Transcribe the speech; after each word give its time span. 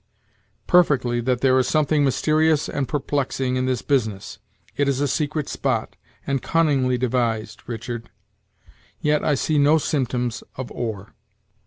"Perfectly, 0.65 1.21
that 1.21 1.41
there 1.41 1.59
is 1.59 1.67
something 1.67 2.03
mysterious 2.03 2.67
and 2.67 2.87
perplexing 2.87 3.55
in 3.55 3.67
this 3.67 3.83
business. 3.83 4.39
It 4.75 4.87
is 4.89 4.99
a 4.99 5.07
secret 5.07 5.47
spot, 5.47 5.95
and 6.25 6.41
cunningly 6.41 6.97
devised, 6.97 7.61
Richard; 7.67 8.09
yet 8.99 9.23
I 9.23 9.35
see 9.35 9.59
no 9.59 9.77
symptoms 9.77 10.43
of 10.55 10.71
ore." 10.71 11.13